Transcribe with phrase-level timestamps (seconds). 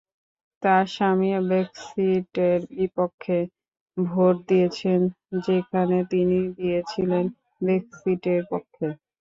[0.63, 3.37] তাঁর স্বামী ব্রেক্সিটের বিপক্ষে
[3.97, 4.99] ভোট দিয়েছেন,
[5.41, 7.25] যেখানে তিনি দিয়েছিলেন
[7.61, 8.87] ব্রেক্সিটের পক্ষে।